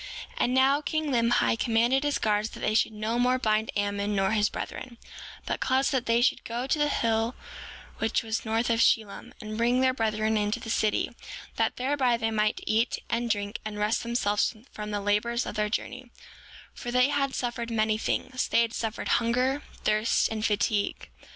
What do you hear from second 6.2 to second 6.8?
should go to